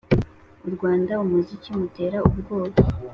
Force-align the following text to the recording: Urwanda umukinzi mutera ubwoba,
Urwanda 0.67 1.13
umukinzi 1.23 1.69
mutera 1.77 2.17
ubwoba, 2.29 2.77